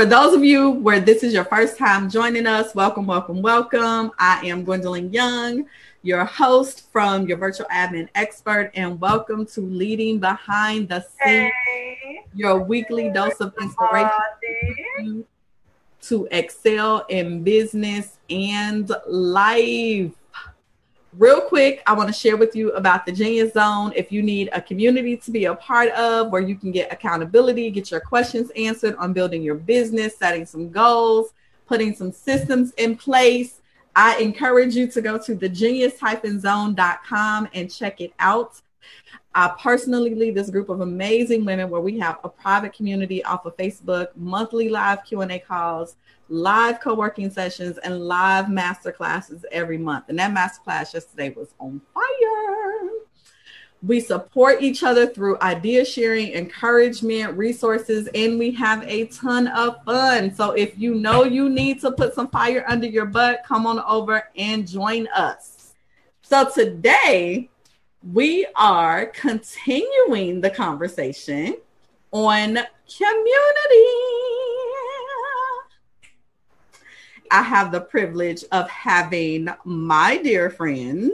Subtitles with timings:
[0.00, 4.10] for those of you where this is your first time joining us, welcome, welcome, welcome.
[4.18, 5.66] I am Gwendolyn Young,
[6.00, 12.24] your host from your virtual admin expert, and welcome to Leading Behind the Scenes, hey.
[12.34, 15.26] your weekly dose of inspiration
[16.00, 20.12] to excel in business and life.
[21.18, 23.92] Real quick, I want to share with you about the Genius Zone.
[23.96, 27.68] If you need a community to be a part of where you can get accountability,
[27.72, 31.32] get your questions answered on building your business, setting some goals,
[31.66, 33.60] putting some systems in place,
[33.96, 38.60] I encourage you to go to thegenius-zone.com and check it out.
[39.34, 43.46] I personally lead this group of amazing women where we have a private community off
[43.46, 45.96] of Facebook, monthly live Q&A calls,
[46.30, 50.04] live co-working sessions, and live master classes every month.
[50.08, 52.90] And that master class yesterday was on fire.
[53.82, 59.82] We support each other through idea sharing, encouragement, resources, and we have a ton of
[59.84, 60.34] fun.
[60.34, 63.80] So if you know you need to put some fire under your butt, come on
[63.80, 65.74] over and join us.
[66.22, 67.48] So today,
[68.12, 71.56] we are continuing the conversation
[72.12, 73.99] on community.
[77.30, 81.12] I have the privilege of having my dear friend,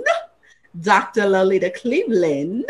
[0.80, 1.28] Dr.
[1.28, 2.64] Lolita Cleveland.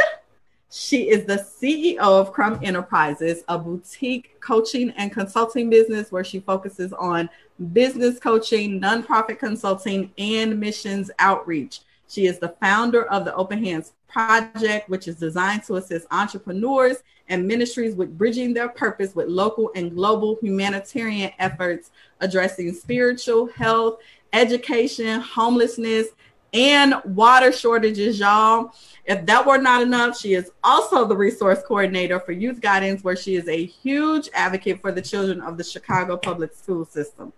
[0.71, 6.41] She is the CEO of Crumb Enterprises, a boutique coaching and consulting business where she
[6.41, 7.31] focuses on
[7.73, 11.81] business coaching, nonprofit consulting, and missions outreach.
[12.09, 16.99] She is the founder of the Open Hands Project, which is designed to assist entrepreneurs
[17.29, 21.91] and ministries with bridging their purpose with local and global humanitarian efforts
[22.21, 23.99] addressing spiritual health,
[24.33, 26.09] education, homelessness,
[26.53, 28.73] and water shortages, y'all.
[29.05, 33.17] If that were not enough, she is also the resource coordinator for youth guidance, where
[33.17, 37.33] she is a huge advocate for the children of the Chicago public school system.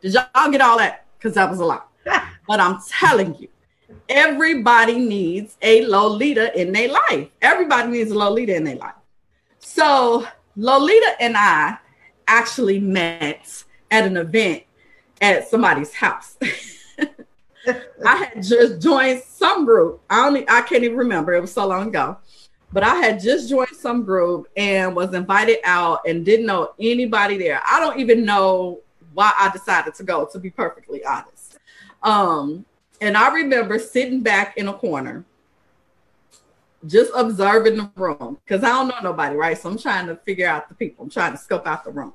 [0.00, 1.06] Did y'all get all that?
[1.16, 1.90] Because that was a lot.
[2.04, 3.48] but I'm telling you,
[4.08, 7.28] everybody needs a Lolita in their life.
[7.40, 8.94] Everybody needs a Lolita in their life.
[9.58, 10.26] So
[10.56, 11.78] Lolita and I
[12.26, 14.64] actually met at an event
[15.20, 16.36] at somebody's house.
[18.04, 20.02] I had just joined some group.
[20.10, 21.32] I only I can't even remember.
[21.32, 22.18] It was so long ago.
[22.72, 27.36] But I had just joined some group and was invited out and didn't know anybody
[27.36, 27.60] there.
[27.70, 28.80] I don't even know
[29.12, 31.58] why I decided to go, to be perfectly honest.
[32.02, 32.64] Um,
[33.02, 35.24] and I remember sitting back in a corner,
[36.86, 39.58] just observing the room because I don't know nobody, right?
[39.58, 41.04] So I'm trying to figure out the people.
[41.04, 42.12] I'm trying to scope out the room.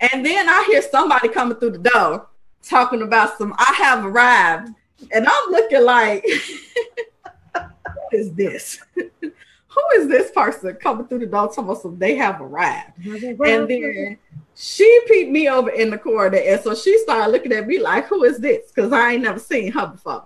[0.00, 2.28] And then I hear somebody coming through the door
[2.62, 4.70] talking about some I have arrived.
[5.12, 6.24] And I'm looking like,
[7.52, 8.80] what is this?
[9.74, 12.92] Who is this person coming through the door talking about some they have arrived?
[13.06, 14.18] And then
[14.54, 16.36] she peeped me over in the corner.
[16.36, 18.70] And so she started looking at me like, who is this?
[18.70, 20.24] Because I ain't never seen her before.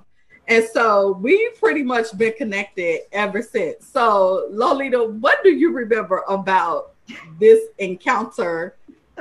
[0.49, 3.87] And so we've pretty much been connected ever since.
[3.87, 6.93] So Lolita, what do you remember about
[7.39, 8.77] this encounter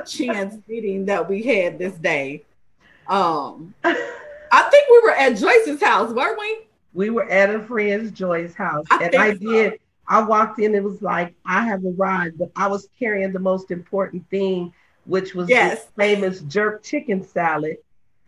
[0.06, 2.44] chance meeting that we had this day?
[3.08, 6.58] Um I think we were at Joyce's house, weren't we?
[6.94, 8.86] We were at a friend's Joyce's house.
[8.90, 9.38] I and I so.
[9.38, 13.38] did I walked in, it was like I have arrived, but I was carrying the
[13.38, 14.72] most important thing,
[15.04, 15.80] which was yes.
[15.80, 17.78] this famous jerk chicken salad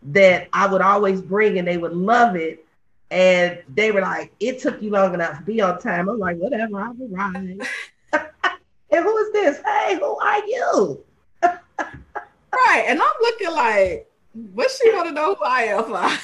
[0.03, 2.65] that I would always bring and they would love it.
[3.11, 6.09] And they were like, it took you long enough to be on time.
[6.09, 7.63] I'm like, whatever, I've arrived.
[8.13, 9.61] and who is this?
[9.65, 11.03] Hey, who are you?
[11.41, 12.85] right.
[12.87, 14.09] And I'm looking like,
[14.53, 16.19] what she want to know who I am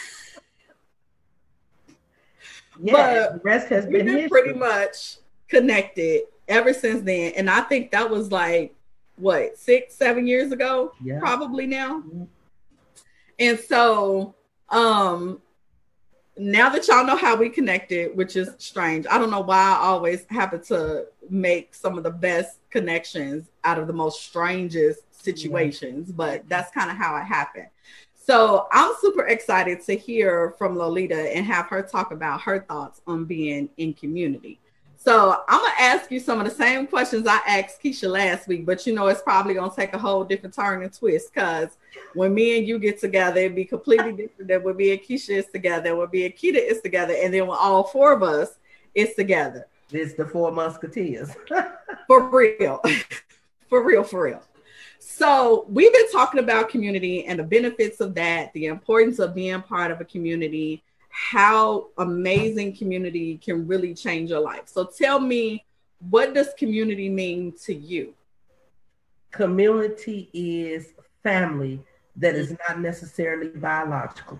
[2.81, 5.17] yeah, but the rest has been pretty much
[5.47, 7.33] connected ever since then.
[7.35, 8.73] And I think that was like
[9.17, 11.19] what six, seven years ago, yeah.
[11.19, 11.99] probably now.
[11.99, 12.23] Mm-hmm.
[13.39, 14.35] And so
[14.69, 15.41] um
[16.37, 19.77] now that y'all know how we connected, which is strange, I don't know why I
[19.77, 26.09] always happen to make some of the best connections out of the most strangest situations,
[26.09, 26.15] yeah.
[26.15, 27.67] but that's kind of how it happened.
[28.15, 33.01] So I'm super excited to hear from Lolita and have her talk about her thoughts
[33.05, 34.59] on being in community.
[35.05, 38.65] So I'm gonna ask you some of the same questions I asked Keisha last week,
[38.65, 41.77] but you know it's probably gonna take a whole different turn and twist because
[42.15, 45.29] when me and you get together, it'd be completely different than when me and Keisha
[45.29, 48.57] is together, when me and Keita is together, and then when all four of us
[48.95, 49.67] is together.
[49.91, 51.29] It's the four musketeers.
[52.07, 52.81] for real.
[53.69, 54.41] for real, for real.
[54.97, 59.61] So we've been talking about community and the benefits of that, the importance of being
[59.61, 60.83] part of a community
[61.15, 64.63] how amazing community can really change your life.
[64.67, 65.65] So tell me,
[66.09, 68.13] what does community mean to you?
[69.35, 71.79] community is family
[72.15, 74.39] that is not necessarily biological.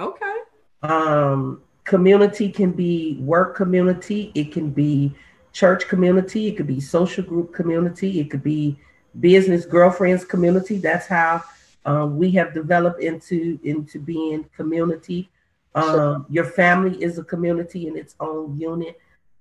[0.00, 0.36] Okay.
[0.82, 5.14] Um, community can be work community, it can be
[5.52, 8.76] church community, it could be social group community, it could be
[9.20, 10.78] business girlfriends community.
[10.78, 11.42] That's how
[11.84, 15.30] um, we have developed into into being community.
[15.74, 16.26] Um, sure.
[16.28, 18.98] Your family is a community in its own unit,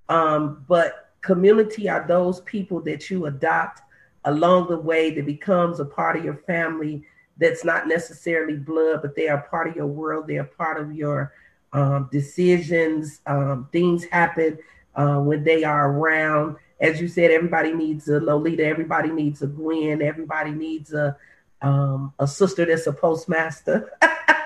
[0.09, 3.81] um, but community are those people that you adopt
[4.25, 7.03] along the way that becomes a part of your family.
[7.37, 10.27] That's not necessarily blood, but they are part of your world.
[10.27, 11.33] They are part of your
[11.73, 13.21] um, decisions.
[13.25, 14.57] Um, things happen
[14.95, 16.57] uh, when they are around.
[16.81, 18.65] As you said, everybody needs a Lolita.
[18.65, 20.01] Everybody needs a Gwen.
[20.01, 21.17] Everybody needs a
[21.61, 23.91] um, a sister that's a postmaster.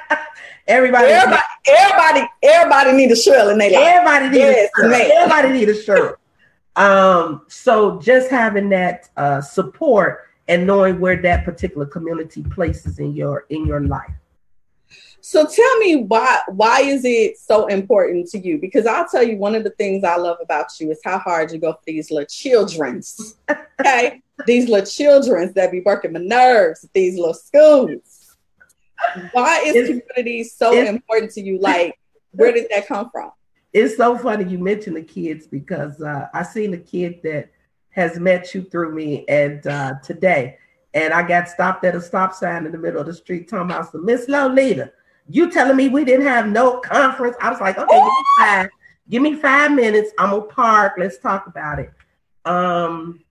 [0.67, 3.81] everybody, everybody, everybody, everybody need a Cheryl in their life.
[3.81, 5.09] Everybody need yes, a Cheryl.
[5.09, 6.15] Everybody need a Cheryl.
[6.75, 13.13] um, so just having that uh, support and knowing where that particular community places in
[13.15, 14.11] your in your life.
[15.25, 18.57] So tell me why why is it so important to you?
[18.57, 21.51] Because I'll tell you one of the things I love about you is how hard
[21.53, 23.35] you go for these little childrens.
[23.79, 24.21] Okay.
[24.45, 28.22] these little childrens that be working my nerves these little schools.
[29.31, 31.59] Why is it's, community so important to you?
[31.59, 31.99] Like,
[32.31, 33.31] where did that come from?
[33.73, 37.49] It's so funny you mentioned the kids because uh, I seen a kid that
[37.89, 40.57] has met you through me and uh, today,
[40.93, 43.71] and I got stopped at a stop sign in the middle of the street talking
[43.71, 44.91] about some Miss Lolita
[45.29, 47.35] you telling me we didn't have no conference?
[47.41, 48.69] I was like, okay, give me five,
[49.09, 50.11] give me five minutes.
[50.17, 50.93] I'm gonna park.
[50.97, 51.91] Let's talk about it.
[52.45, 53.21] Um,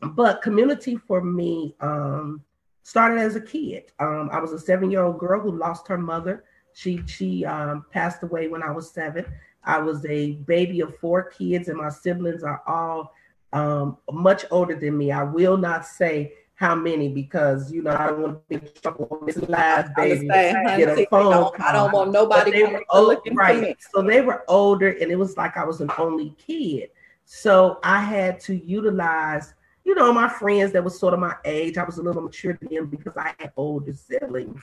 [0.00, 2.42] but community for me um,
[2.86, 3.90] started as a kid.
[3.98, 6.44] Um, I was a seven-year-old girl who lost her mother.
[6.72, 9.24] She she um, passed away when I was seven.
[9.64, 13.12] I was a baby of four kids, and my siblings are all
[13.52, 15.10] um, much older than me.
[15.10, 18.72] I will not say how many because you know I don't want to be in
[18.80, 20.28] trouble on this live baby.
[20.28, 23.76] Get a phone don't, I don't want nobody they were old, right.
[23.92, 26.90] So they were older, and it was like I was an only kid.
[27.24, 29.54] So I had to utilize,
[29.86, 31.78] you know, my friends that was sort of my age.
[31.78, 34.62] I was a little mature than them because I had older siblings.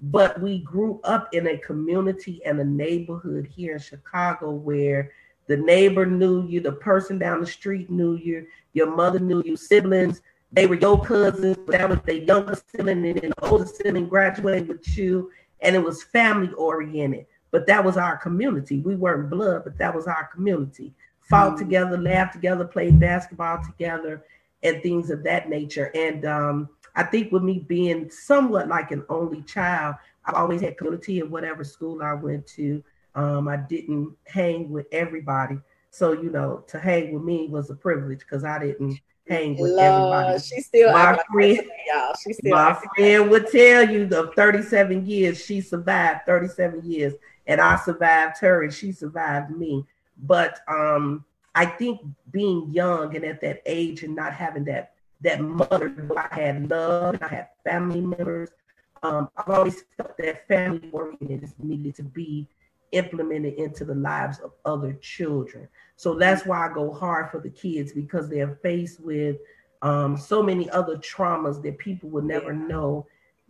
[0.00, 5.12] But we grew up in a community and a neighborhood here in Chicago where
[5.46, 9.56] the neighbor knew you, the person down the street knew you, your mother knew you,
[9.56, 10.22] siblings
[10.52, 14.06] they were your cousins, but that was the younger sibling and then the older sibling
[14.06, 15.30] graduated with you,
[15.60, 17.26] and it was family oriented.
[17.50, 18.80] But that was our community.
[18.80, 20.92] We weren't blood, but that was our community.
[21.22, 24.24] Fought mm together, laughed together, played basketball together,
[24.62, 25.90] and things of that nature.
[25.94, 30.76] And um, I think with me being somewhat like an only child, I've always had
[30.76, 32.82] community in whatever school I went to.
[33.14, 35.58] Um, I didn't hang with everybody.
[35.90, 38.98] So, you know, to hang with me was a privilege because I didn't
[39.28, 40.38] hang with everybody.
[40.38, 41.60] She still my friend,
[41.92, 42.14] y'all.
[42.22, 47.14] She still my friend would tell you the 37 years she survived 37 years,
[47.46, 49.84] and I survived her, and she survived me.
[50.16, 51.24] But um,
[51.54, 52.00] I think
[52.30, 56.68] being young and at that age and not having that that mother who I had
[56.68, 58.50] love and I had family members.
[59.04, 62.48] Um, I've always felt that family oriented is needed to be
[62.92, 65.68] implemented into the lives of other children.
[65.96, 69.36] So that's why I go hard for the kids because they're faced with
[69.82, 73.06] um, so many other traumas that people would never know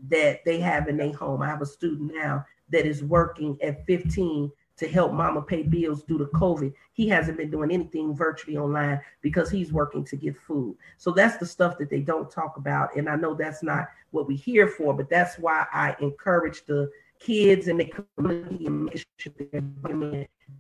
[0.08, 1.42] that they have in their home.
[1.42, 6.02] I have a student now that is working at 15 to help mama pay bills
[6.02, 6.72] due to COVID.
[6.92, 10.76] He hasn't been doing anything virtually online because he's working to get food.
[10.98, 12.96] So that's the stuff that they don't talk about.
[12.96, 16.90] And I know that's not what we're here for, but that's why I encourage the
[17.18, 19.32] kids in the community and make sure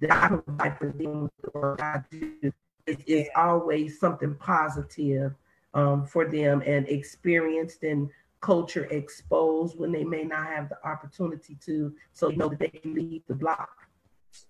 [0.00, 2.52] that I provide for them what I do
[2.86, 5.34] is, is always something positive
[5.74, 8.08] um, for them and experienced and
[8.40, 12.68] culture exposed when they may not have the opportunity to, so you know that they
[12.68, 13.70] can leave the block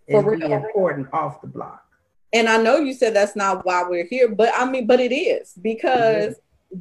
[0.09, 1.85] and be important off the block.
[2.33, 5.15] And I know you said that's not why we're here, but I mean, but it
[5.15, 6.35] is because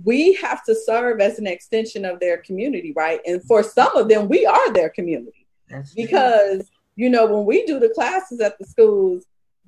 [0.04, 3.20] we have to serve as an extension of their community, right?
[3.26, 5.46] And for some of them, we are their community.
[5.70, 6.66] That's because, true.
[6.96, 9.26] you know, when we do the classes at the schools,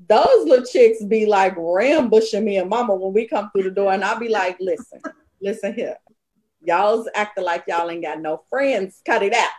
[0.07, 3.91] those little chicks be like rambushing me and mama when we come through the door.
[3.91, 5.01] And I'll be like, listen,
[5.41, 5.97] listen here.
[6.61, 9.01] Y'all's acting like y'all ain't got no friends.
[9.05, 9.49] Cut it out.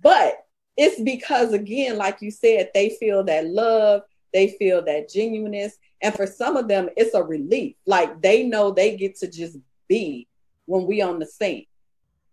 [0.00, 0.44] But
[0.78, 6.14] it's because, again, like you said, they feel that love, they feel that genuineness and
[6.14, 7.76] for some of them, it's a relief.
[7.86, 9.58] Like they know they get to just
[9.88, 10.28] be
[10.66, 11.66] when we on the scene.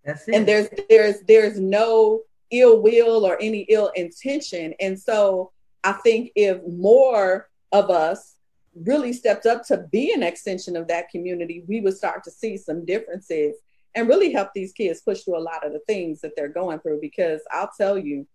[0.03, 0.35] That's it.
[0.35, 2.21] And there's there's there's no
[2.51, 4.73] ill will or any ill intention.
[4.79, 5.51] And so
[5.83, 8.35] I think if more of us
[8.75, 12.57] really stepped up to be an extension of that community, we would start to see
[12.57, 13.55] some differences
[13.95, 16.79] and really help these kids push through a lot of the things that they're going
[16.79, 16.99] through.
[17.01, 18.27] Because I'll tell you,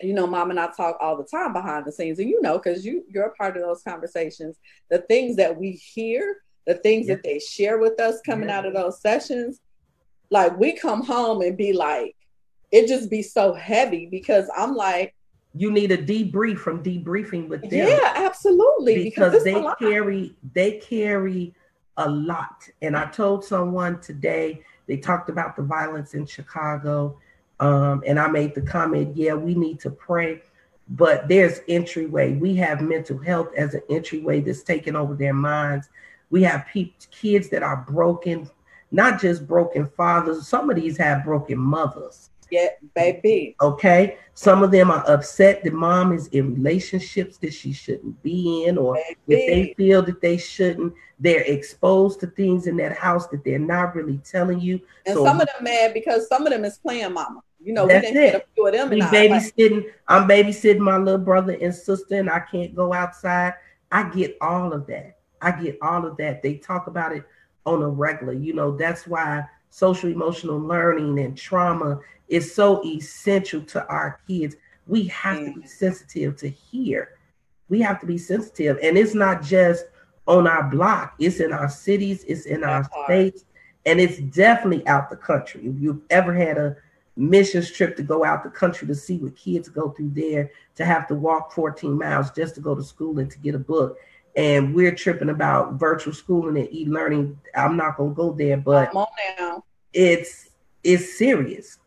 [0.00, 2.58] you know, mom and I talk all the time behind the scenes, and you know,
[2.58, 4.58] because you you're a part of those conversations.
[4.90, 7.14] The things that we hear, the things yeah.
[7.14, 8.58] that they share with us coming yeah.
[8.58, 9.60] out of those sessions,
[10.30, 12.16] like we come home and be like,
[12.72, 15.14] it just be so heavy because I'm like,
[15.54, 17.88] you need a debrief from debriefing with them.
[17.88, 19.04] Yeah, absolutely.
[19.04, 21.54] Because, because they carry they carry
[21.96, 22.68] a lot.
[22.82, 27.18] And I told someone today they talked about the violence in Chicago,
[27.64, 30.42] um, and I made the comment, yeah, we need to pray,
[30.90, 32.34] but there's entryway.
[32.34, 35.88] We have mental health as an entryway that's taken over their minds.
[36.28, 38.50] We have pe- kids that are broken,
[38.90, 40.46] not just broken fathers.
[40.46, 42.28] Some of these have broken mothers.
[42.50, 43.56] Yeah, baby.
[43.60, 44.18] Okay.
[44.34, 48.76] Some of them are upset that mom is in relationships that she shouldn't be in,
[48.76, 49.16] or baby.
[49.28, 53.58] if they feel that they shouldn't, they're exposed to things in that house that they're
[53.58, 54.80] not really telling you.
[55.06, 57.42] And so, some of them mad because some of them is playing mama.
[57.64, 58.42] You know, that's we didn't it.
[58.42, 58.90] a few of them.
[58.90, 59.84] We babysitting.
[59.84, 63.54] Like, I'm babysitting my little brother and sister, and I can't go outside.
[63.90, 65.16] I get all of that.
[65.40, 66.42] I get all of that.
[66.42, 67.24] They talk about it
[67.64, 68.34] on a regular.
[68.34, 74.56] You know, that's why social emotional learning and trauma is so essential to our kids.
[74.86, 75.54] We have mm.
[75.54, 77.10] to be sensitive to hear.
[77.70, 78.78] We have to be sensitive.
[78.82, 79.86] And it's not just
[80.26, 83.44] on our block, it's in our cities, it's in our states,
[83.84, 85.62] and it's definitely out the country.
[85.66, 86.76] If you've ever had a
[87.16, 90.84] missions trip to go out the country to see what kids go through there, to
[90.84, 93.98] have to walk 14 miles just to go to school and to get a book.
[94.36, 97.38] And we're tripping about virtual schooling and e-learning.
[97.54, 98.92] I'm not gonna go there, but
[99.92, 100.50] it's
[100.82, 101.78] it's serious.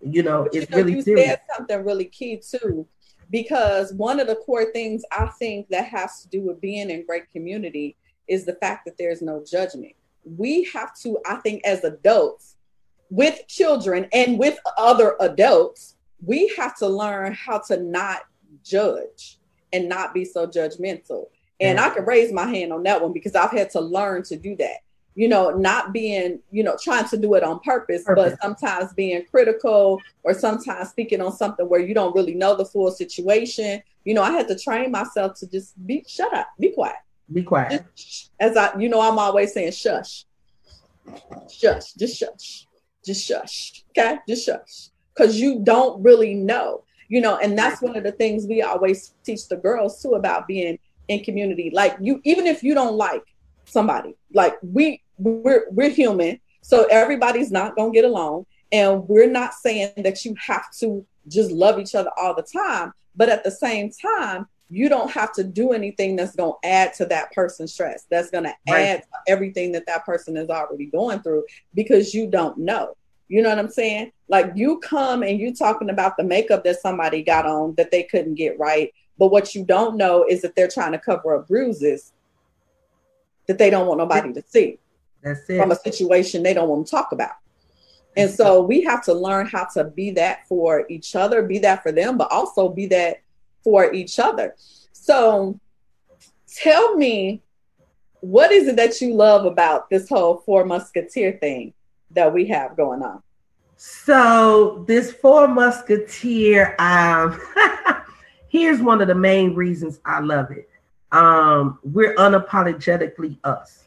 [0.00, 1.26] You know, but it's you know, really you serious.
[1.26, 2.86] said something really key too,
[3.30, 7.06] because one of the core things I think that has to do with being in
[7.06, 7.96] great community
[8.28, 9.94] is the fact that there's no judgment.
[10.24, 12.56] We have to, I think, as adults,
[13.10, 18.22] with children and with other adults, we have to learn how to not
[18.64, 19.38] judge
[19.72, 21.26] and not be so judgmental.
[21.60, 21.78] And.
[21.80, 24.56] I can raise my hand on that one because I've had to learn to do
[24.56, 24.78] that
[25.14, 28.92] you know, not being, you know, trying to do it on purpose, purpose, but sometimes
[28.94, 33.82] being critical or sometimes speaking on something where you don't really know the full situation.
[34.04, 36.96] You know, I had to train myself to just be shut up, be quiet.
[37.32, 37.84] Be quiet.
[37.94, 40.24] Just, as I, you know, I'm always saying shush.
[41.50, 42.66] Shush, just shush.
[43.04, 43.84] Just shush.
[43.90, 44.18] Okay?
[44.28, 44.88] Just shush.
[45.14, 46.84] Because you don't really know.
[47.08, 50.48] You know, and that's one of the things we always teach the girls too about
[50.48, 51.70] being in community.
[51.72, 53.24] Like you, even if you don't like
[53.66, 59.54] somebody, like we we're we're human, so everybody's not gonna get along, and we're not
[59.54, 63.50] saying that you have to just love each other all the time, but at the
[63.50, 67.72] same time, you don't have to do anything that's going to add to that person's
[67.72, 68.06] stress.
[68.10, 71.44] That's going to add to everything that that person is already going through
[71.74, 72.96] because you don't know.
[73.28, 74.12] You know what I'm saying?
[74.28, 78.02] Like you come and you talking about the makeup that somebody got on that they
[78.02, 81.48] couldn't get right, but what you don't know is that they're trying to cover up
[81.48, 82.12] bruises
[83.46, 84.78] that they don't want nobody to see.
[85.22, 85.58] That's it.
[85.58, 87.32] From a situation they don't want to talk about.
[88.16, 91.82] And so we have to learn how to be that for each other, be that
[91.82, 93.23] for them, but also be that
[93.64, 94.54] for each other.
[94.92, 95.58] So
[96.54, 97.42] tell me,
[98.20, 101.74] what is it that you love about this whole Four Musketeer thing
[102.12, 103.22] that we have going on?
[103.76, 107.40] So this Four Musketeer, um,
[108.48, 110.68] here's one of the main reasons I love it.
[111.12, 113.84] Um, we're unapologetically us.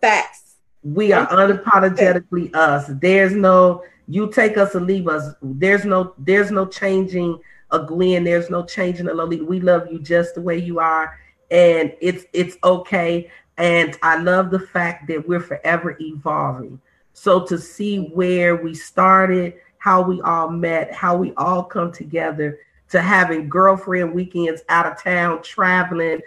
[0.00, 0.56] Facts.
[0.82, 2.86] We are unapologetically us.
[2.88, 5.34] There's no you take us or leave us.
[5.42, 7.38] There's no there's no changing
[7.70, 8.24] a Gwen.
[8.24, 9.44] There's no changing a Lolita.
[9.44, 11.18] We love you just the way you are,
[11.50, 13.30] and it's it's okay.
[13.56, 16.80] And I love the fact that we're forever evolving.
[17.12, 22.60] So to see where we started, how we all met, how we all come together,
[22.90, 26.20] to having girlfriend weekends out of town, traveling,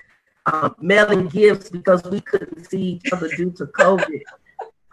[0.45, 4.21] um, mailing gifts because we couldn't see each other due to COVID.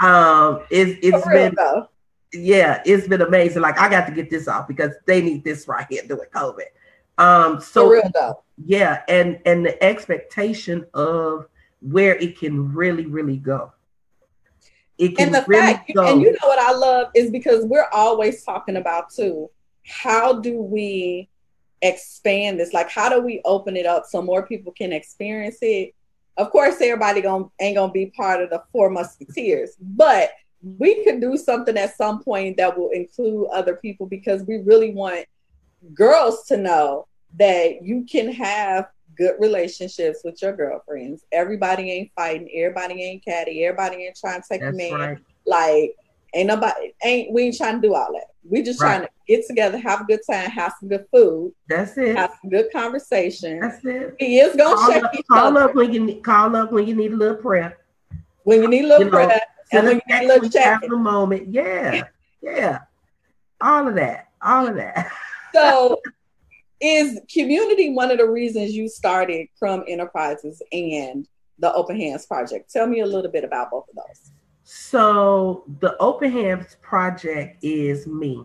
[0.00, 1.88] um, it, it's been though.
[2.32, 3.62] Yeah, it's been amazing.
[3.62, 6.66] Like I got to get this off because they need this right here doing COVID.
[7.16, 11.46] Um, so real, yeah, and and the expectation of
[11.80, 13.72] where it can really, really go.
[14.98, 16.06] It can and the really fact, go.
[16.06, 19.50] and you know what I love is because we're always talking about too.
[19.86, 21.28] How do we
[21.82, 22.72] expand this?
[22.72, 25.94] Like, how do we open it up so more people can experience it?
[26.36, 30.30] Of course, everybody gonna, ain't gonna be part of the Four Musketeers, but
[30.62, 34.92] we could do something at some point that will include other people because we really
[34.92, 35.26] want
[35.94, 37.06] girls to know
[37.38, 41.24] that you can have good relationships with your girlfriends.
[41.32, 42.48] Everybody ain't fighting.
[42.54, 43.64] Everybody ain't catty.
[43.64, 44.92] Everybody ain't trying to take That's a man.
[44.92, 45.18] Right.
[45.46, 45.96] Like
[46.34, 48.26] ain't nobody ain't we ain't trying to do all that.
[48.48, 48.96] We just right.
[48.96, 51.52] trying to get together, have a good time, have some good food.
[51.68, 52.16] That's it.
[52.16, 53.60] Have some good conversation.
[53.60, 54.16] That's it.
[54.18, 55.68] He is gonna call check up, call other.
[55.68, 57.78] up when you call up when you need a little prayer.
[58.44, 59.28] When you need a little you prayer.
[59.28, 59.38] Know,
[59.72, 60.82] and when you little check.
[60.84, 61.52] a moment.
[61.52, 62.04] Yeah.
[62.42, 62.80] Yeah.
[63.60, 64.28] All of that.
[64.42, 65.10] All of that.
[65.54, 65.98] So
[66.78, 71.26] is community one of the reasons you started Crumb Enterprises and
[71.58, 72.70] the Open Hands Project?
[72.70, 74.30] Tell me a little bit about both of those.
[74.62, 78.44] So the Open Hands Project is me.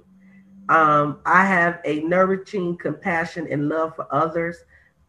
[0.69, 4.57] Um, I have a nurturing compassion and love for others.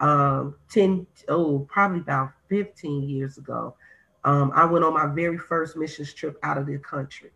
[0.00, 3.76] Um, 10, oh, probably about 15 years ago,
[4.24, 7.30] um, I went on my very first missions trip out of the country.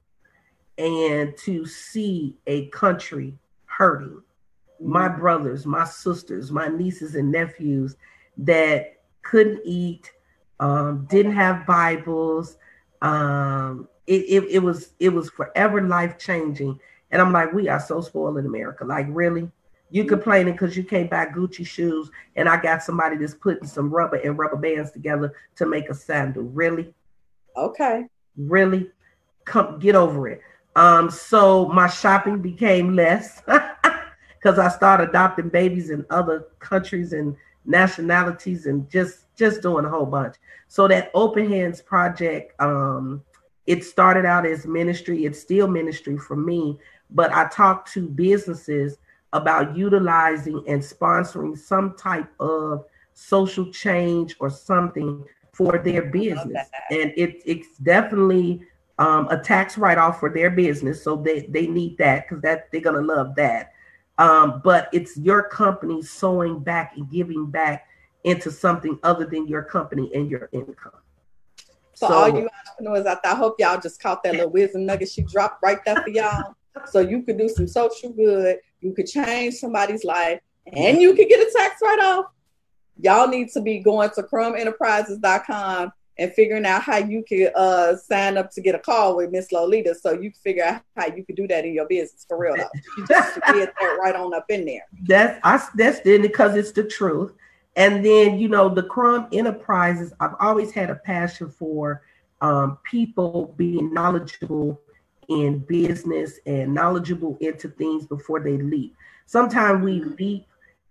[0.79, 3.35] And to see a country
[3.67, 4.23] hurting,
[4.81, 5.21] my mm-hmm.
[5.21, 7.97] brothers, my sisters, my nieces and nephews
[8.39, 10.13] that couldn't eat,
[10.61, 12.57] um, didn't have Bibles.
[13.03, 16.79] Um, it, it, it was it was forever life changing.
[17.11, 18.85] And I'm like, we are so spoiled in America.
[18.85, 19.51] Like, really?
[19.91, 23.91] You complaining because you can't buy Gucci shoes, and I got somebody that's putting some
[23.91, 26.43] rubber and rubber bands together to make a sandal.
[26.43, 26.93] Really?
[27.57, 28.05] Okay.
[28.37, 28.91] Really?
[29.45, 30.43] Come get over it.
[30.77, 33.43] Um, so my shopping became less.
[34.39, 39.89] because I started adopting babies in other countries and nationalities and just just doing a
[39.89, 40.37] whole bunch.
[40.69, 43.23] So that Open Hands project, um,
[43.67, 45.25] it started out as ministry.
[45.25, 46.79] It's still ministry for me,
[47.11, 48.99] but I talk to businesses
[49.33, 56.69] about utilizing and sponsoring some type of social change or something for their business.
[56.91, 58.63] And it, it's definitely
[58.99, 61.03] um, a tax write-off for their business.
[61.03, 63.73] So they, they need that because that they're gonna love that
[64.19, 67.87] um, but it's your company sowing back and giving back
[68.25, 70.93] into something other than your company and your income.
[71.95, 74.87] So, so all you entrepreneurs out there, I hope y'all just caught that little wisdom
[74.87, 76.55] nugget she dropped right there for y'all.
[76.87, 81.29] so you could do some social good, you could change somebody's life, and you could
[81.29, 82.27] get a tax write-off.
[83.01, 88.37] Y'all need to be going to crumbenterprises.com and figuring out how you can uh, sign
[88.37, 91.25] up to get a call with Miss Lolita so you can figure out how you
[91.25, 92.69] can do that in your business for real though.
[92.97, 94.87] You just get that right on up in there.
[95.07, 97.33] That's I that's it because it's the truth.
[97.77, 102.03] And then you know the Crumb Enterprises, I've always had a passion for
[102.41, 104.81] um, people being knowledgeable
[105.29, 108.95] in business and knowledgeable into things before they leap.
[109.27, 110.47] Sometimes we leap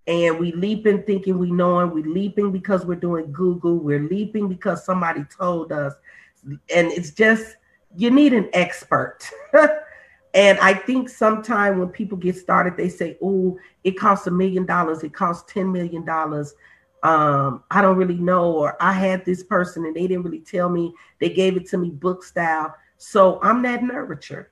[0.06, 4.48] and we leap leaping thinking we know we leaping because we're doing google we're leaping
[4.48, 5.94] because somebody told us.
[6.46, 7.58] And it's just
[7.96, 9.20] you need an expert.
[10.34, 14.66] And i think sometimes when people get started they say oh it costs a million
[14.66, 16.54] dollars it costs 10 million dollars.
[17.02, 20.70] Um, i don't really know or i had this person and they didn't really tell
[20.70, 20.94] me.
[21.20, 24.48] They gave it to me book style so i'm that nurturer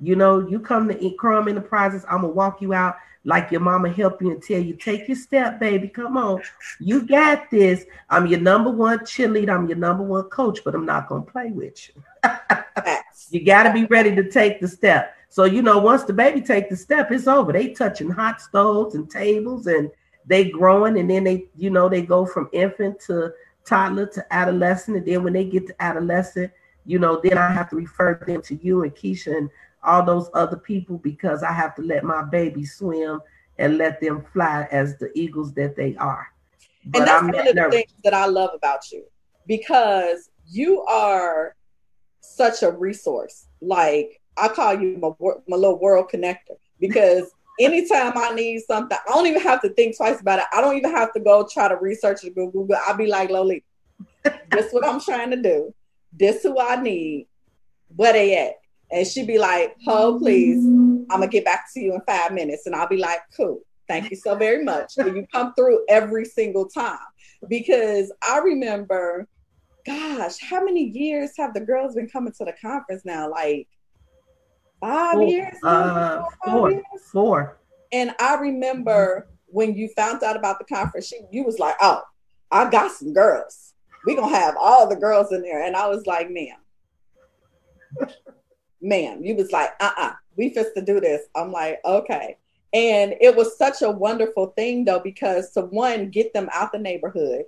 [0.00, 3.90] you know you come to crumb enterprises i'm gonna walk you out like your mama
[3.90, 5.88] help you and tell you, take your step, baby.
[5.88, 6.40] Come on.
[6.78, 7.84] You got this.
[8.08, 9.50] I'm your number one cheerleader.
[9.50, 12.02] I'm your number one coach, but I'm not gonna play with you.
[13.30, 15.16] you gotta be ready to take the step.
[15.28, 17.52] So you know, once the baby take the step, it's over.
[17.52, 19.90] They touching hot stoves and tables and
[20.24, 23.32] they growing, and then they, you know, they go from infant to
[23.64, 24.98] toddler to adolescent.
[24.98, 26.52] And then when they get to adolescent,
[26.86, 29.50] you know, then I have to refer them to you and Keisha and
[29.82, 33.20] all those other people because I have to let my baby swim
[33.58, 36.28] and let them fly as the eagles that they are.
[36.84, 39.04] But and that's I'm one of the things that I love about you
[39.46, 41.56] because you are
[42.20, 43.46] such a resource.
[43.60, 45.10] Like I call you my,
[45.48, 49.96] my little world connector because anytime I need something, I don't even have to think
[49.96, 50.44] twice about it.
[50.52, 52.68] I don't even have to go try to research it, Google.
[52.86, 53.62] I'll be like, Loli,
[54.50, 55.74] this what I'm trying to do.
[56.18, 57.28] This who I need.
[57.94, 58.54] Where they at?
[58.90, 62.66] And she'd be like, Oh, please, I'm gonna get back to you in five minutes.
[62.66, 64.92] And I'll be like, Cool, thank you so very much.
[64.96, 66.98] And you come through every single time.
[67.48, 69.28] Because I remember,
[69.84, 73.30] gosh, how many years have the girls been coming to the conference now?
[73.30, 73.68] Like
[74.80, 75.56] five four, years?
[75.62, 76.84] Uh, four, years?
[77.12, 77.58] four.
[77.92, 82.02] And I remember when you found out about the conference, she, you was like, Oh,
[82.50, 83.65] I got some girls.
[84.06, 85.64] We're gonna have all the girls in there.
[85.64, 86.56] And I was like, ma'am
[88.80, 91.22] ma'am, you was like, uh-uh, we fist to do this.
[91.34, 92.36] I'm like, okay.
[92.72, 96.78] And it was such a wonderful thing though, because to one, get them out the
[96.78, 97.44] neighborhood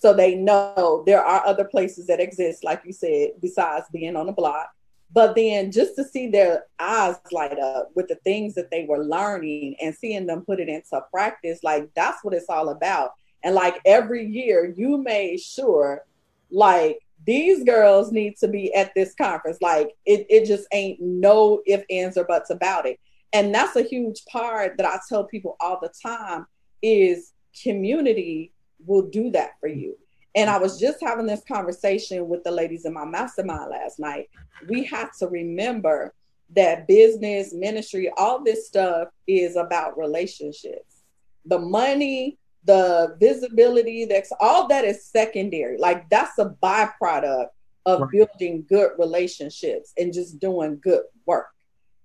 [0.00, 4.26] so they know there are other places that exist, like you said, besides being on
[4.26, 4.70] the block.
[5.12, 9.04] But then just to see their eyes light up with the things that they were
[9.04, 13.10] learning and seeing them put it into practice, like that's what it's all about.
[13.42, 16.04] And like every year, you made sure,
[16.50, 19.58] like, these girls need to be at this conference.
[19.60, 22.98] Like, it, it just ain't no if, ands, or buts about it.
[23.32, 26.46] And that's a huge part that I tell people all the time
[26.82, 28.52] is community
[28.86, 29.96] will do that for you.
[30.34, 34.30] And I was just having this conversation with the ladies in my mastermind last night.
[34.68, 36.14] We have to remember
[36.56, 41.02] that business, ministry, all this stuff is about relationships.
[41.44, 45.78] The money, the visibility, that's all that is secondary.
[45.78, 47.48] Like that's a byproduct
[47.86, 48.10] of right.
[48.10, 51.48] building good relationships and just doing good work.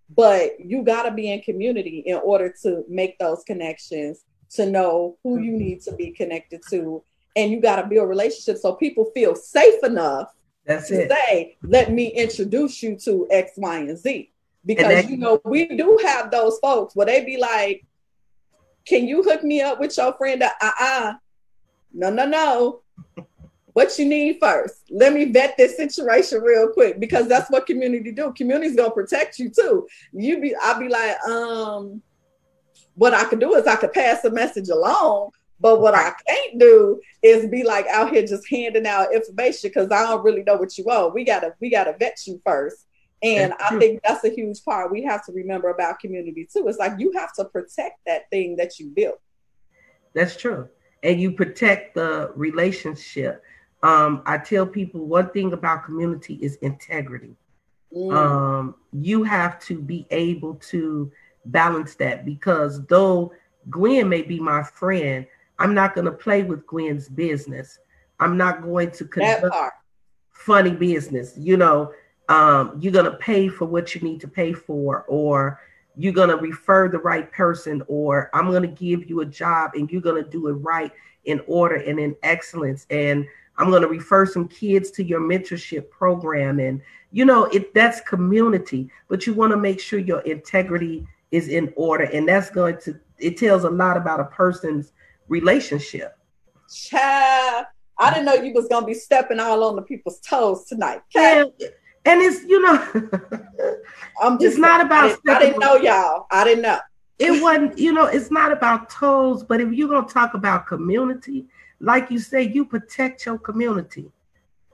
[0.10, 5.18] But you got to be in community in order to make those connections, to know
[5.24, 5.60] who you mm-hmm.
[5.60, 7.04] need to be connected to,
[7.36, 10.32] and you got to build relationships so people feel safe enough
[10.66, 11.12] That's to it.
[11.12, 14.32] say, "Let me introduce you to X, Y, and Z."
[14.66, 17.84] Because and that, you know we do have those folks where they be like,
[18.86, 21.14] "Can you hook me up with your friend?" Uh uh
[21.94, 22.82] no, no, no.
[23.74, 24.84] what you need first.
[24.90, 28.34] Let me vet this situation real quick because that's what community do.
[28.34, 29.88] Community's gonna protect you too.
[30.14, 32.02] You be, I'll be like, um,
[32.96, 36.60] what I could do is I could pass the message along, but what I can't
[36.60, 40.56] do is be like out here just handing out information because I don't really know
[40.56, 41.14] what you want.
[41.14, 42.86] We gotta we gotta vet you first.
[43.26, 46.68] And I think that's a huge part we have to remember about community too.
[46.68, 49.20] It's like you have to protect that thing that you built.
[50.14, 50.70] That's true.
[51.04, 53.44] And you protect the relationship.
[53.84, 57.36] Um, I tell people one thing about community is integrity.
[57.94, 58.14] Mm.
[58.16, 61.12] Um, you have to be able to
[61.46, 63.34] balance that because though
[63.70, 65.26] Gwen may be my friend,
[65.60, 67.80] I'm not going to play with Gwen's business.
[68.20, 69.76] I'm not going to conduct
[70.32, 71.34] funny business.
[71.38, 71.94] You know,
[72.30, 75.60] um, you're going to pay for what you need to pay for, or
[75.96, 79.72] you're going to refer the right person, or I'm going to give you a job
[79.76, 80.92] and you're going to do it right
[81.26, 82.86] in order and in excellence.
[82.90, 83.26] And
[83.58, 86.60] I'm going to refer some kids to your mentorship program.
[86.60, 91.48] And, you know, it that's community, but you want to make sure your integrity is
[91.48, 92.04] in order.
[92.04, 94.92] And that's going to, it tells a lot about a person's
[95.30, 96.18] relationship.
[96.70, 101.02] Child, I didn't know you was gonna be stepping all on the people's toes tonight.
[101.16, 101.52] And,
[102.06, 102.88] and it's you know,
[104.22, 105.06] I'm just it's not about.
[105.06, 106.28] I didn't, I didn't know y'all.
[106.32, 106.80] I didn't know.
[107.18, 111.46] It wasn't, you know, it's not about toes, but if you're gonna talk about community,
[111.80, 114.12] like you say, you protect your community.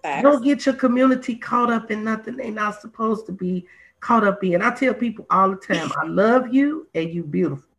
[0.02, 0.24] Facts.
[0.24, 3.68] Don't get your community caught up in nothing they're not supposed to be
[4.00, 4.64] caught up in.
[4.64, 7.72] I tell people all the time, I love you and you beautiful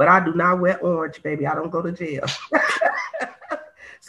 [0.00, 1.46] but I do not wear orange, baby.
[1.46, 2.24] I don't go to jail.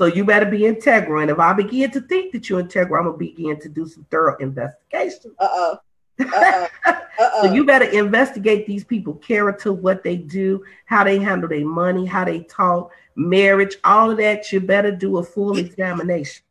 [0.02, 1.22] so you better be integral.
[1.22, 4.04] And if I begin to think that you're integral, I'm gonna begin to do some
[4.10, 5.32] thorough investigation.
[5.38, 5.78] Uh-oh.
[6.20, 6.68] Uh-oh.
[6.88, 7.44] Uh-oh.
[7.44, 12.08] so you better investigate these people, character, what they do, how they handle their money,
[12.08, 14.52] how they talk, marriage, all of that.
[14.52, 16.42] You better do a full examination.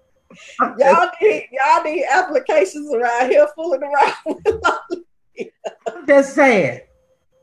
[0.60, 5.04] y'all need y'all need applications around here fooling around.
[6.08, 6.80] Just saying.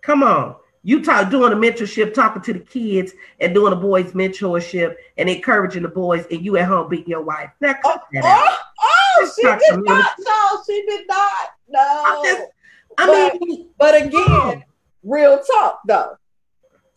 [0.02, 0.58] Come on.
[0.84, 5.30] You talk doing a mentorship, talking to the kids and doing a boys mentorship and
[5.30, 7.52] encouraging the boys, and you at home beating your wife.
[7.60, 10.12] Now, oh, oh, oh she did not.
[10.20, 11.50] No, she did not.
[11.70, 12.22] No.
[12.26, 12.48] Just,
[12.98, 14.62] I but, mean, but again, oh.
[15.04, 16.18] real talk though.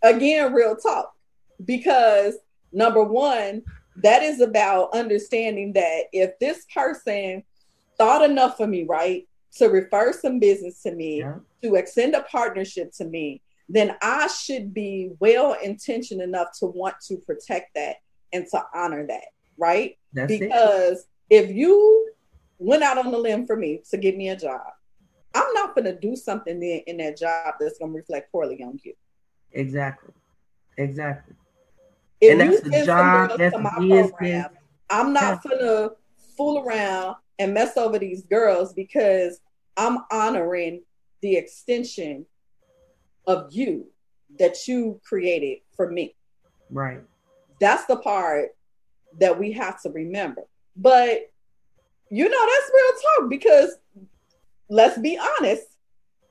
[0.03, 1.13] Again, real talk.
[1.65, 2.35] Because
[2.73, 3.63] number one,
[3.97, 7.45] that is about understanding that if this person
[7.97, 11.37] thought enough of me, right, to refer some business to me, yeah.
[11.63, 16.97] to extend a partnership to me, then I should be well intentioned enough to want
[17.09, 17.97] to protect that
[18.33, 19.25] and to honor that,
[19.57, 19.97] right?
[20.13, 21.45] That's because it.
[21.45, 22.11] if you
[22.59, 24.61] went out on the limb for me to give me a job,
[25.35, 28.63] I'm not going to do something in, in that job that's going to reflect poorly
[28.63, 28.95] on you.
[29.53, 30.13] Exactly.
[30.77, 31.35] Exactly.
[32.21, 34.51] If and that's the job, that's my program,
[34.91, 35.93] I'm not going to
[36.37, 39.41] fool around and mess over these girls because
[39.77, 40.83] I'm honoring
[41.21, 42.27] the extension
[43.27, 43.87] of you
[44.39, 46.15] that you created for me.
[46.71, 47.01] Right.
[47.61, 48.51] That's the part
[49.21, 50.43] that we have to remember.
[50.77, 51.31] But
[52.11, 53.77] you know, that's real talk because
[54.69, 55.65] let's be honest,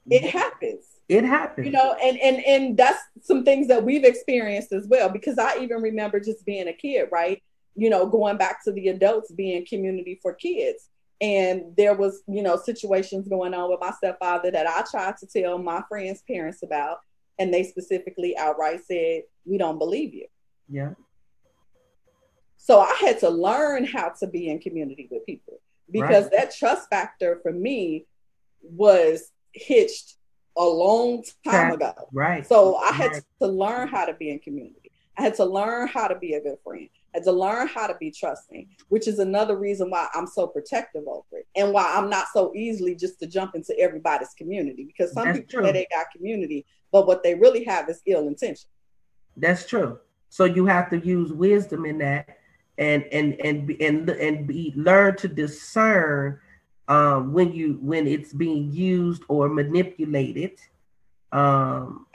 [0.09, 0.37] it mm-hmm.
[0.37, 0.85] happens.
[1.09, 1.65] It happens.
[1.65, 5.09] You know, and and and that's some things that we've experienced as well.
[5.09, 7.41] Because I even remember just being a kid, right?
[7.75, 10.89] You know, going back to the adults being community for kids
[11.21, 15.27] and there was you know situations going on with my stepfather that i tried to
[15.27, 16.99] tell my friends parents about
[17.39, 20.27] and they specifically outright said we don't believe you
[20.69, 20.91] yeah
[22.57, 25.59] so i had to learn how to be in community with people
[25.91, 26.31] because right.
[26.31, 28.05] that trust factor for me
[28.61, 30.15] was hitched
[30.57, 33.23] a long time ago right so i had right.
[33.41, 34.83] to learn how to be in community
[35.17, 36.89] I had to learn how to be a good friend.
[37.21, 41.25] To learn how to be trusting, which is another reason why I'm so protective over
[41.33, 45.25] it and why I'm not so easily just to jump into everybody's community because some
[45.25, 45.65] That's people true.
[45.65, 48.69] say they got community, but what they really have is ill intention.
[49.37, 49.99] That's true.
[50.29, 52.37] So you have to use wisdom in that
[52.77, 56.39] and and and and and be learn to discern
[56.87, 60.59] um, when you when it's being used or manipulated
[61.31, 62.07] um,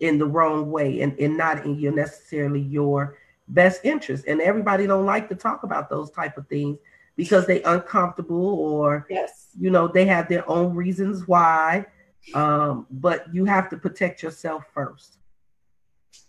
[0.00, 4.24] in the wrong way and, and not in your necessarily your best interest.
[4.26, 6.78] And everybody don't like to talk about those type of things
[7.16, 11.86] because they uncomfortable or yes, you know, they have their own reasons why.
[12.34, 15.18] Um, but you have to protect yourself first.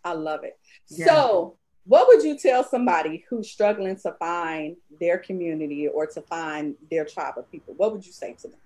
[0.04, 0.58] I love it.
[0.90, 1.08] Yeah.
[1.08, 6.76] So what would you tell somebody who's struggling to find their community or to find
[6.92, 7.74] their tribe of people?
[7.78, 8.60] What would you say to them?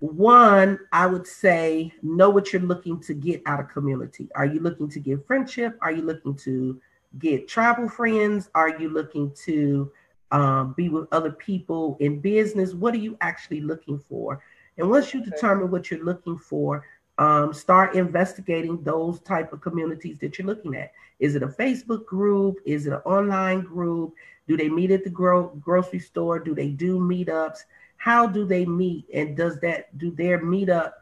[0.00, 4.28] One, I would say know what you're looking to get out of community.
[4.34, 5.78] Are you looking to get friendship?
[5.80, 6.80] Are you looking to
[7.18, 8.50] get travel friends?
[8.54, 9.90] Are you looking to
[10.30, 12.74] um, be with other people in business?
[12.74, 14.42] What are you actually looking for?
[14.78, 16.86] And once you determine what you're looking for,
[17.18, 20.92] um, start investigating those type of communities that you're looking at.
[21.18, 22.56] Is it a Facebook group?
[22.64, 24.14] Is it an online group?
[24.48, 26.38] Do they meet at the gro- grocery store?
[26.38, 27.64] Do they do meetups?
[28.00, 30.92] how do they meet and does that do their meetup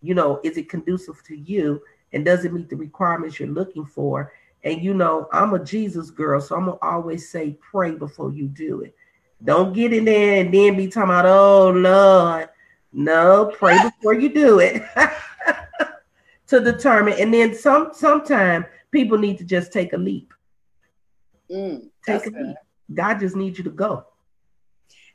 [0.00, 3.84] you know is it conducive to you and does it meet the requirements you're looking
[3.84, 4.32] for
[4.66, 8.48] and you know i'm a jesus girl so i'm gonna always say pray before you
[8.48, 8.94] do it.
[9.44, 12.48] Don't get in there and then be talking about oh lord.
[12.92, 14.82] No pray before you do it
[16.48, 17.14] to determine.
[17.18, 20.32] And then some sometime people need to just take a leap.
[21.50, 22.56] Mm, take a leap.
[22.94, 24.06] god just needs you to go.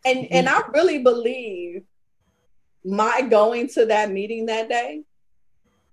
[0.06, 1.84] And and I really believe
[2.86, 5.04] my going to that meeting that day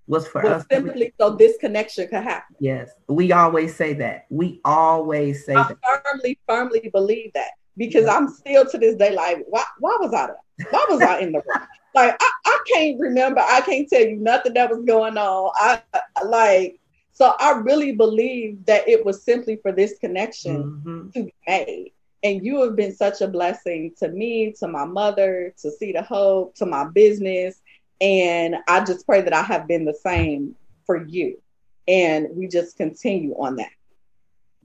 [0.08, 2.56] was for was us simply so this connection could happen.
[2.58, 4.26] Yes, we always say that.
[4.30, 6.04] We always say I that.
[6.04, 8.16] firmly, firmly believe that because yeah.
[8.16, 10.68] I'm still to this day like, why, why was I there?
[10.70, 11.66] Why was I in the room?
[11.94, 13.40] Like, I, I can't remember.
[13.40, 15.50] I can't tell you nothing that was going on.
[15.56, 15.82] I
[16.22, 16.78] like,
[17.12, 21.10] so I really believe that it was simply for this connection mm-hmm.
[21.10, 21.92] to be made.
[22.22, 26.02] And you have been such a blessing to me, to my mother, to See the
[26.02, 27.62] Hope, to my business.
[28.00, 30.54] And I just pray that I have been the same
[30.86, 31.40] for you.
[31.86, 33.70] And we just continue on that.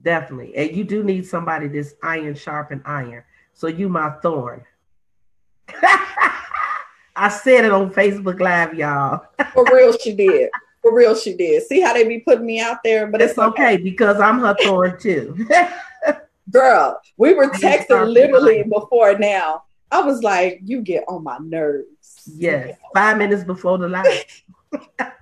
[0.02, 0.54] Definitely.
[0.56, 3.24] And you do need somebody that's iron sharpen iron.
[3.54, 4.64] So you my thorn.
[7.16, 9.24] I said it on Facebook Live, y'all.
[9.52, 10.50] for real, she did.
[10.82, 11.62] For real, she did.
[11.62, 13.74] See how they be putting me out there, but it's, it's okay.
[13.74, 15.48] okay because I'm her thorn too.
[16.50, 19.62] Girl, we were texting literally before now.
[19.90, 22.22] I was like, you get on my nerves.
[22.26, 24.42] Yes, five minutes before the live.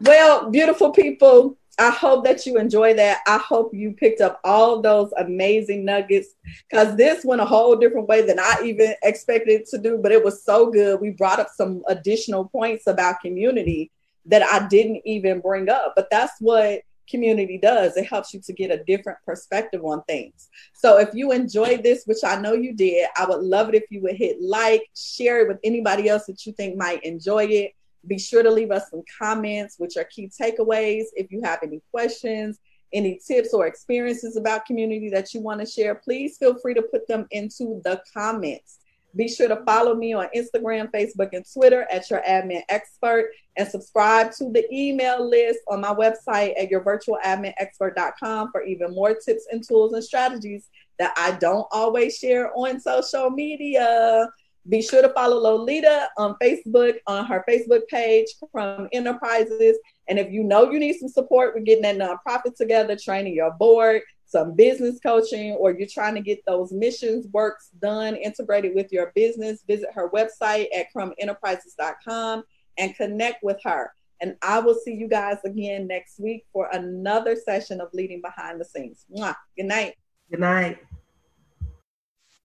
[0.00, 3.20] well, beautiful people, I hope that you enjoy that.
[3.26, 6.28] I hope you picked up all those amazing nuggets
[6.68, 10.22] because this went a whole different way than I even expected to do, but it
[10.22, 11.00] was so good.
[11.00, 13.90] We brought up some additional points about community
[14.26, 17.96] that I didn't even bring up, but that's what community does.
[17.96, 20.48] It helps you to get a different perspective on things.
[20.74, 23.84] So if you enjoyed this, which I know you did, I would love it if
[23.90, 27.72] you would hit like, share it with anybody else that you think might enjoy it.
[28.06, 31.04] Be sure to leave us some comments, which are key takeaways.
[31.14, 32.58] If you have any questions,
[32.92, 36.82] any tips or experiences about community that you want to share, please feel free to
[36.82, 38.78] put them into the comments.
[39.16, 43.68] Be sure to follow me on Instagram, Facebook, and Twitter at your admin expert and
[43.68, 49.66] subscribe to the email list on my website at yourvirtualadminexpert.com for even more tips and
[49.66, 54.28] tools and strategies that I don't always share on social media.
[54.68, 59.76] Be sure to follow Lolita on Facebook, on her Facebook page Crumb Enterprises.
[60.08, 63.52] And if you know you need some support with getting that nonprofit together, training your
[63.52, 68.92] board, some business coaching, or you're trying to get those missions works done integrated with
[68.92, 72.42] your business, visit her website at crumbenterprises.com
[72.78, 73.92] and connect with her.
[74.20, 78.60] And I will see you guys again next week for another session of Leading Behind
[78.60, 79.04] the Scenes.
[79.14, 79.34] Mwah.
[79.56, 79.94] Good night.
[80.30, 80.78] Good night.